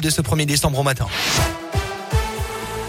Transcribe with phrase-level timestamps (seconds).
[0.00, 1.06] de ce 1er décembre au matin.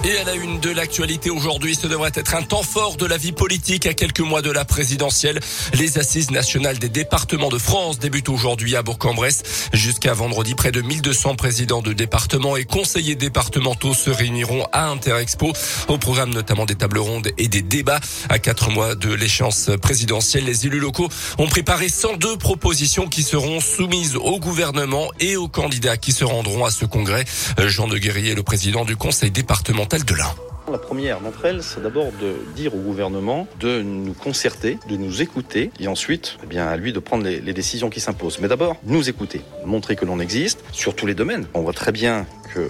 [0.05, 3.17] Et à la une de l'actualité aujourd'hui, ce devrait être un temps fort de la
[3.17, 5.41] vie politique à quelques mois de la présidentielle.
[5.73, 9.43] Les assises nationales des départements de France débutent aujourd'hui à Bourg-en-Bresse.
[9.73, 15.51] Jusqu'à vendredi, près de 1200 présidents de départements et conseillers départementaux se réuniront à Interexpo.
[15.89, 17.99] Au programme notamment des tables rondes et des débats.
[18.29, 21.09] À quatre mois de l'échéance présidentielle, les élus locaux
[21.39, 26.63] ont préparé 102 propositions qui seront soumises au gouvernement et aux candidats qui se rendront
[26.63, 27.25] à ce congrès.
[27.57, 30.48] Jean de Guerrier, le président du conseil départemental de l'Ain.
[30.71, 35.21] La première d'entre elles, c'est d'abord de dire au gouvernement de nous concerter, de nous
[35.23, 38.39] écouter, et ensuite, eh bien, à lui de prendre les, décisions qui s'imposent.
[38.39, 41.47] Mais d'abord, nous écouter, montrer que l'on existe sur tous les domaines.
[41.55, 42.69] On voit très bien que euh,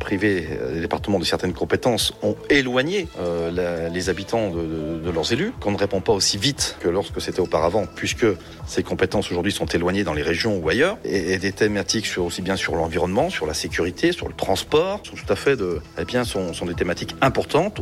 [0.00, 5.72] priver les départements de certaines compétences ont éloigné euh, les habitants de, leurs élus, qu'on
[5.72, 8.26] ne répond pas aussi vite que lorsque c'était auparavant, puisque
[8.66, 12.56] ces compétences aujourd'hui sont éloignées dans les régions ou ailleurs, et, des thématiques aussi bien
[12.56, 15.58] sur l'environnement, sur la sécurité, sur le transport, sont tout à fait
[15.98, 17.33] eh bien, sont des thématiques importantes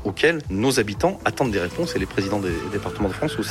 [0.05, 3.51] auxquelles nos habitants attendent des réponses et les présidents des, départements de France aussi.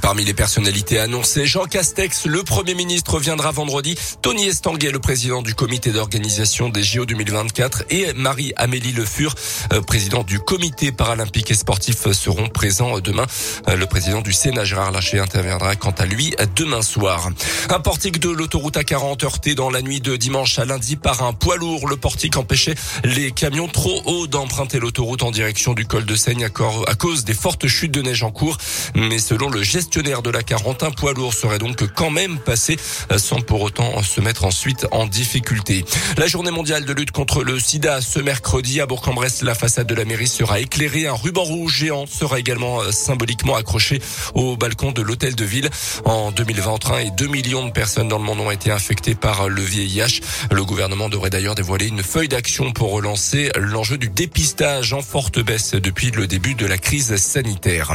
[0.00, 3.96] Parmi les personnalités annoncées, Jean Castex, le Premier ministre, viendra vendredi.
[4.22, 9.34] Tony Estanguet, le président du comité d'organisation des JO 2020 2024 et Marie-Amélie Le Fur,
[9.72, 13.26] euh, président du comité paralympique et sportif, euh, seront présents demain.
[13.68, 17.30] Euh, le président du Sénat, Gérard Laché, interviendra quant à lui demain soir.
[17.70, 21.32] Un portique de l'autoroute A40 heurté dans la nuit de dimanche à lundi par un
[21.32, 21.88] poids lourd.
[21.88, 26.44] Le portique empêchait les camions trop hauts d'emprunter l'autoroute en direction du col de Seigne
[26.44, 28.56] à cause des fortes chutes de neige en cours.
[28.94, 32.78] Mais selon le gestionnaire de la 40, un poids lourd serait donc quand même passé
[33.16, 35.84] sans pour autant se mettre ensuite en difficulté.
[36.16, 39.42] La journée mondiale de lutte contre le sida ce mercredi à Bourg-en-Bresse.
[39.42, 41.06] La façade de la mairie sera éclairée.
[41.08, 44.00] Un ruban rouge géant sera également euh, symboliquement accroché
[44.34, 45.68] au balcon de l'hôtel de ville.
[46.04, 49.62] En 2021 et 2 millions de personnes dans le monde ont été infectées par le
[49.62, 50.20] VIH.
[50.52, 55.40] Le gouvernement devrait d'ailleurs dévoiler une feuille d'action pour relancer l'enjeu du dépistage en forte
[55.40, 57.94] baisse depuis le début de la crise sanitaire.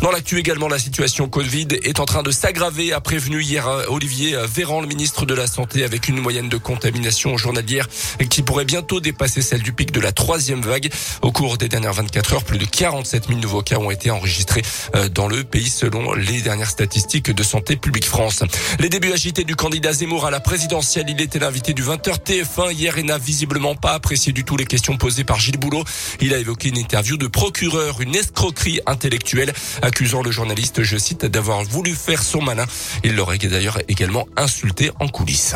[0.00, 3.84] Dans l'actu également, la situation Covid est en train de s'aggraver, a prévenu hier euh,
[3.88, 7.88] Olivier Véran, le ministre de la Santé, avec une moyenne de contamination journalière
[8.30, 10.90] qui pourrait bientôt dépasser celle du pic de la troisième vague.
[11.20, 14.62] Au cours des dernières 24 heures, plus de 47 000 nouveaux cas ont été enregistrés
[14.94, 18.44] euh, dans le pays selon les dernières statistiques de Santé publique France.
[18.80, 22.72] Les débuts agités du candidat Zemmour à la présidentielle, il était l'invité du 20h TF1
[22.72, 25.84] hier et n'a visiblement pas apprécié du tout les questions posées par Gilles Boulot.
[26.22, 29.52] Il a évoqué une interview de procureur, une escroquerie intellectuelle,
[29.82, 32.66] accusant le journaliste, je cite, d'avoir voulu faire son malin.
[33.04, 35.54] Il l'aurait d'ailleurs également insulté en coulisses.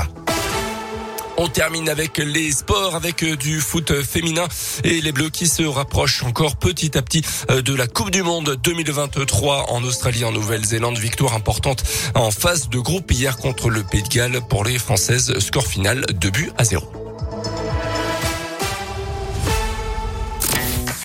[1.39, 4.49] On termine avec les sports, avec euh, du foot féminin
[4.85, 8.23] et les Bleus qui se rapprochent encore petit à petit euh, de la Coupe du
[8.23, 10.97] Monde 2023 en Australie, en Nouvelle-Zélande.
[10.97, 11.85] Victoire importante
[12.15, 15.39] en phase de groupe hier contre le Pays de Galles pour les Françaises.
[15.39, 17.06] Score final 2 buts à 0.